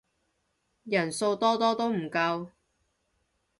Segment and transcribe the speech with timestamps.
[0.85, 2.49] 人數多多都唔夠